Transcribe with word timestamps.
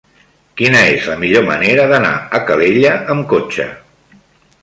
Quina 0.61 0.79
és 0.93 1.09
la 1.09 1.17
millor 1.23 1.43
manera 1.49 1.85
d'anar 1.91 2.15
a 2.39 2.41
Calella 2.49 2.97
amb 3.17 3.27
cotxe? 3.35 3.67